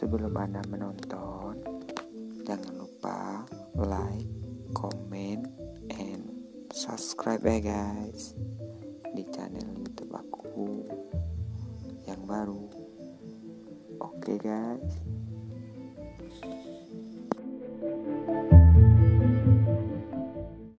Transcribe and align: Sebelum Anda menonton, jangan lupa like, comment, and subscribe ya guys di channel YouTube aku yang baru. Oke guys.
Sebelum 0.00 0.32
Anda 0.32 0.64
menonton, 0.64 1.60
jangan 2.48 2.72
lupa 2.72 3.44
like, 3.76 4.32
comment, 4.72 5.44
and 5.92 6.24
subscribe 6.72 7.44
ya 7.44 7.60
guys 7.60 8.32
di 9.12 9.28
channel 9.28 9.68
YouTube 9.76 10.16
aku 10.16 10.88
yang 12.08 12.24
baru. 12.24 12.64
Oke 14.00 14.40
guys. 14.40 15.04